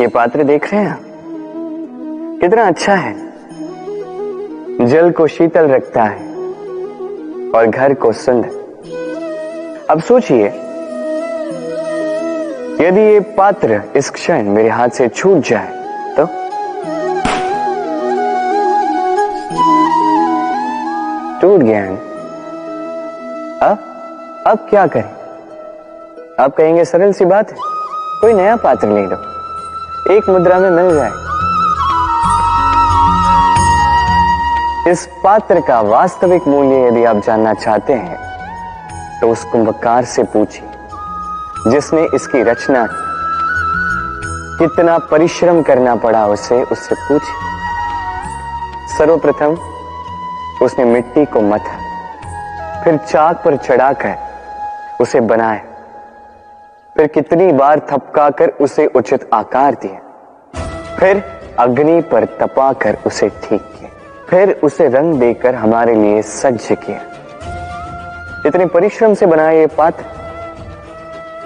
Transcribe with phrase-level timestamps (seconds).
[0.00, 0.98] ये पात्र देख रहे हैं?
[2.40, 3.14] कितना अच्छा है।
[4.86, 6.26] जल को शीतल रखता है
[7.50, 10.46] और घर को सुंदर। अब सोचिए,
[12.86, 15.68] यदि ये पात्र इस क्षण मेरे हाथ से छूट जाए
[16.16, 16.26] तो?
[21.40, 21.84] टूट गया
[23.62, 23.78] अब
[24.46, 25.10] अब क्या करें?
[26.40, 27.71] आप कहेंगे सरल सी बात है।
[28.22, 29.16] कोई नया पात्र ले लो।
[30.10, 31.10] एक मुद्रा में मिल जाए।
[34.90, 38.18] इस पात्र का वास्तविक मूल्य यदि आप जानना चाहते हैं
[39.20, 40.68] तो उस कुंभकार से पूछिए,
[41.66, 42.86] जिसने इसकी रचना
[44.58, 47.36] कितना परिश्रम करना पड़ा उसे उससे पूछिए।
[48.98, 49.56] सर्वप्रथम
[50.64, 51.76] उसने मिट्टी को मथा,
[52.84, 54.16] फिर चाक पर चढ़ाकर
[55.00, 55.71] उसे बनाया।
[56.96, 61.22] फिर कितनी बार थपका कर उसे उचित आकार दिया फिर
[61.58, 63.90] अग्नि पर तपा कर उसे ठीक किया
[64.30, 67.00] फिर उसे रंग देकर हमारे लिए सज्ज किया
[68.46, 70.04] इतने परिश्रम से बनाया ये पात्र,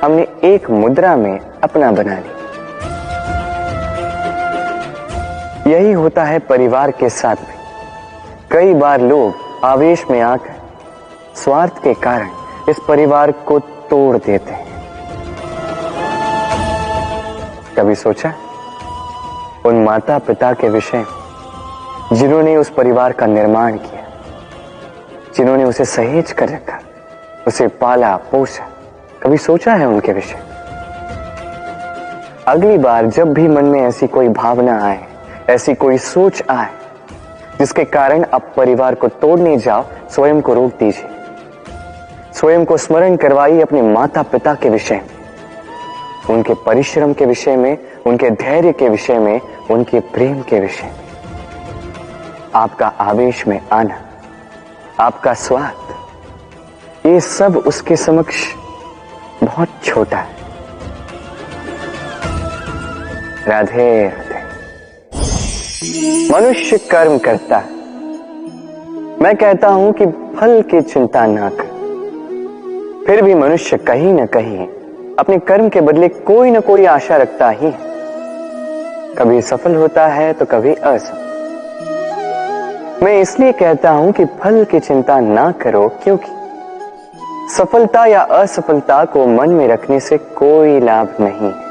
[0.02, 2.34] हमने एक मुद्रा में अपना बना लिया।
[5.68, 7.54] यही होता है परिवार के साथ भी
[8.52, 10.54] कई बार लोग आवेश में आकर
[11.34, 12.30] स्वार्थ के कारण
[12.68, 13.58] इस परिवार को
[13.90, 14.65] तोड़ देते हैं।
[17.78, 18.32] कभी सोचा?
[19.66, 21.04] उन माता पिता के विषय
[22.12, 24.04] जिन्होंने उस परिवार का निर्माण किया,
[25.36, 26.78] जिन्होंने उसे सहेज कर रखा,
[27.46, 28.68] उसे पाला, पोसा,
[29.22, 30.38] कभी सोचा है उनके विषय?
[32.48, 35.04] अगली बार जब भी मन में ऐसी कोई भावना आए,
[35.48, 36.70] ऐसी कोई सोच आए,
[37.58, 41.08] जिसके कारण आप परिवार को तोड़ने जाओ, स्वयं को रोक दीजिए।
[42.32, 45.15] स्वयं को स्मरण करवाइए अपने माता पिता के विषय। में
[46.30, 51.06] उनके परिश्रम के विषय में, उनके धैर्य के विषय में, उनके प्रेम के विषय में।
[52.54, 54.00] आपका आवेश में आना,
[55.00, 55.76] आपका स्वाद,
[57.06, 58.54] ये सब उसके समक्ष
[59.44, 60.36] बहुत छोटा है।
[63.46, 64.36] राधे राधे।
[66.30, 67.70] मनुष्य कर्म करता है।
[69.22, 71.76] मैं कहता हूँ कि फल की चिंता ना कर।
[73.06, 74.68] फिर भी मनुष्य कहीं ना कहीं
[75.18, 80.32] अपने कर्म के बदले कोई ना कोई आशा रखता ही है। कभी सफल होता है
[80.32, 81.24] तो कभी असफल।
[83.04, 86.28] मैं इसलिए कहता हूँ कि फल की चिंता ना करो, क्योंकि
[87.56, 91.64] सफलता या असफलता को मन में रखने से कोई लाभ नहीं है।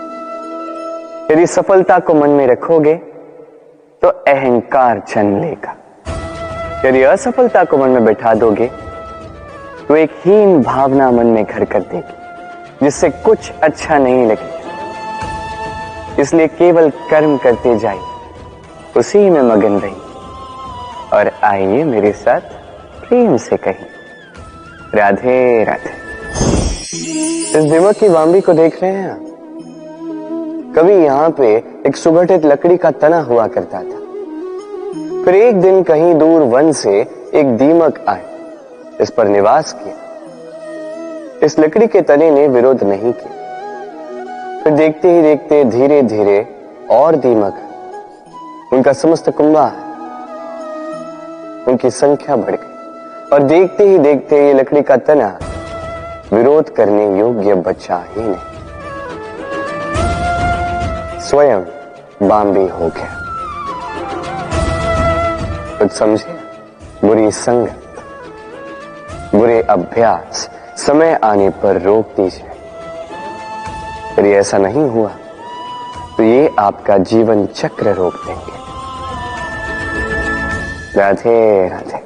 [1.32, 2.96] यदि सफलता को मन में रखोगे
[4.02, 5.76] तो अहंकार जन्म लेगा।
[6.86, 8.70] यदि असफलता को मन में बैठा दोगे
[9.88, 12.15] तो एक हीन भावना मन में घर कर देगी।
[12.84, 14.54] जिससे कुछ अच्छा नहीं लगे।
[16.22, 18.00] इसलिए केवल कर्म करते जाइए।
[18.98, 19.96] उसी में मगन रही
[21.14, 22.42] और आइए मेरे साथ
[23.08, 23.86] प्रेम से कही
[24.96, 26.06] राधे राधे।
[27.60, 29.22] इस दिमक की वाम्बी को देख रहे हैं आप?
[30.78, 34.00] कभी यहाँ पे एक सुगठित लकड़ी का तना हुआ करता था।
[35.26, 37.00] फिर एक दिन कहीं दूर वन से
[37.34, 38.26] एक दीमक आए।
[39.02, 40.05] इस पर निवास किया।
[41.46, 46.38] इस लकड़ी के तने ने विरोध नहीं किया। फिर देखते ही देखते धीरे धीरे
[46.92, 49.66] और दीमक उनका समस्त कुंभा
[51.68, 55.28] उनकी संख्या बढ़ गई। और देखते ही देखते ये लकड़ी का तना
[56.34, 58.46] विरोध करने योग्य बचा ही नहीं।
[61.20, 61.62] स्वयं
[62.24, 63.14] बाम्बी हो गया।
[65.80, 66.36] कुछ समझे?
[67.06, 67.82] बुरी संगत,
[69.36, 70.50] बुरे अभ्यास
[70.88, 72.50] समय आने पर रोक दीजिए।
[74.20, 75.10] यदि ऐसा नहीं हुआ
[76.18, 78.54] तो ये आपका जीवन चक्र रोक देंगे।
[80.96, 82.00] राधे राधे।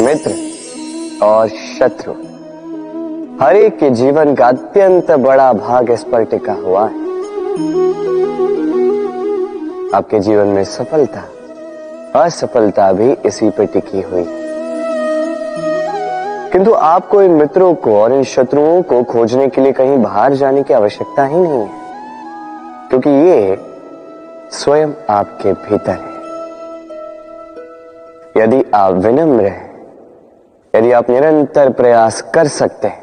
[0.00, 0.30] मित्र
[1.22, 2.12] और शत्रु,
[3.40, 7.02] हर एक के जीवन का अत्यंत बड़ा भाग इस पर टिका हुआ है।
[9.94, 11.22] आपके जीवन में सफलता,
[12.16, 14.43] असफलता भी इसी पर टिकी हुई है।
[16.54, 20.62] किंतु आपको इन मित्रों को और इन शत्रुओं को खोजने के लिए कहीं बाहर जाने
[20.62, 21.68] की आवश्यकता ही नहीं है,
[22.90, 23.56] क्योंकि ये
[24.52, 26.12] स्वयं आपके भीतर है।
[28.36, 29.70] यदि आप विनम्र हैं,
[30.74, 33.02] यदि आप निरंतर प्रयास कर सकते हैं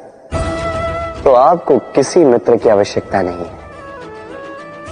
[1.24, 3.59] तो आपको किसी मित्र की आवश्यकता नहीं है।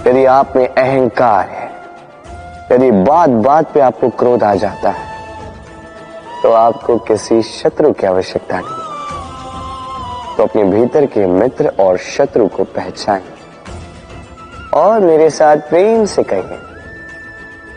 [0.06, 1.70] यदि आप में अहंकार है,
[2.72, 5.09] यदि बात बात पे आपको क्रोध आ जाता है
[6.42, 12.64] तो आपको किसी शत्रु की आवश्यकता नहीं। तो अपने भीतर के मित्र और शत्रु को
[12.64, 13.32] पहचानें
[14.74, 16.58] और मेरे साथ प्रेम से कहिए,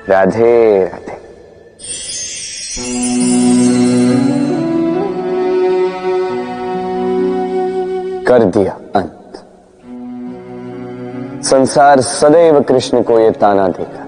[0.09, 1.21] राधे राधे।
[8.23, 9.19] कर दिया अंत।
[11.45, 14.05] संसार सदैव कृष्ण को यह ताना देगा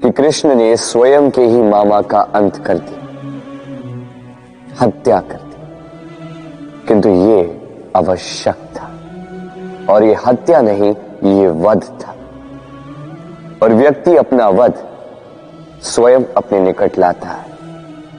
[0.00, 3.01] कि कृष्ण ने स्वयं के ही मामा का अंत कर दिया।
[4.80, 5.56] हत्या कर दी
[6.88, 8.90] किंतु ये आवश्यक था।
[9.94, 12.14] और ये हत्या नहीं, ये वध था।
[13.62, 14.86] और व्यक्ति अपना वध
[15.82, 17.44] स्वयं अपने निकट लाता है।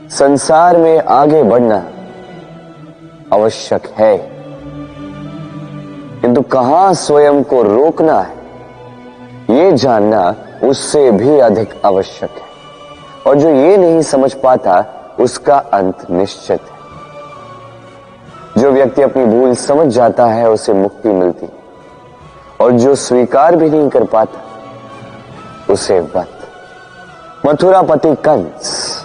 [0.10, 1.84] संसार में आगे बढ़ना
[3.34, 4.18] आवश्यक है।
[6.22, 8.36] किंतु कहाँ स्वयं को रोकना है
[9.50, 12.54] यह जानना उससे भी अधिक आवश्यक है।
[13.28, 14.86] और जो ये नहीं समझ पाता
[15.20, 16.74] उसका अंत निश्चित है।
[18.62, 21.52] जो व्यक्ति अपनी भूल समझ जाता है, उसे मुक्ति मिलती है।
[22.62, 24.40] और जो स्वीकार भी नहीं कर पाता,
[25.74, 26.30] उसे वत
[27.46, 29.00] मथुरापति कंस।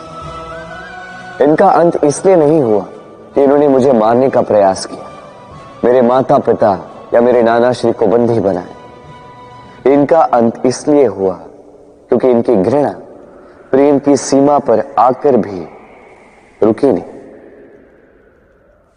[1.43, 2.81] इनका अंत इसलिए नहीं हुआ
[3.35, 5.05] कि इन्होंने मुझे मारने का प्रयास किया।
[5.85, 6.79] मेरे माता पिता
[7.15, 8.69] या मेरे नाना श्री को बंदी बनाए
[9.87, 11.35] इनका अंत इसलिए हुआ
[12.09, 12.95] क्योंकि इनकी घृणा,
[13.71, 15.78] प्रेम की सीमा पर आकर भी
[16.63, 17.05] रुकी नहीं।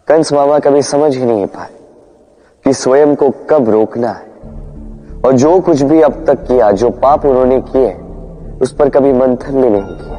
[0.08, 1.70] कंस मामा कभी समझ ही नहीं पाए
[2.64, 4.32] कि स्वयं को कब रोकना है।
[5.26, 7.92] और जो कुछ भी अब तक किया, जो पाप उन्होंने किए,
[8.58, 10.12] उस पर कभी मंथन भी नहीं किया।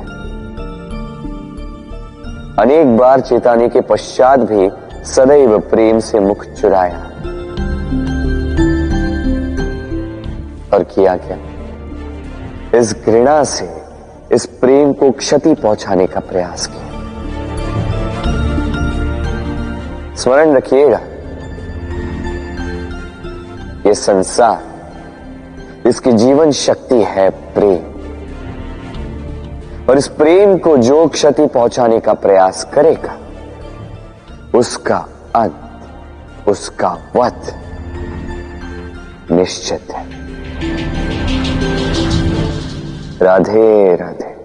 [2.60, 4.72] अनेक बार चेताने के पश्चात भी
[5.04, 7.10] सदैव प्रेम से मुख चुराया।
[10.74, 11.38] और किया क्या?
[12.80, 13.69] इस घृणा से,
[14.31, 16.93] इस प्रेम को क्षति पहुँचाने का प्रयास किया।
[20.23, 20.97] स्मरण रखिएगा।
[23.87, 24.63] ये संसार,
[25.89, 27.93] इसकी जीवन शक्ति है प्रेम।
[29.89, 33.17] और इस प्रेम को जो क्षति पहुँचाने का प्रयास करेगा,
[34.55, 37.53] उसका अंत, उसका वध
[39.31, 40.05] निश्चित है।
[43.21, 44.43] राधे राधे।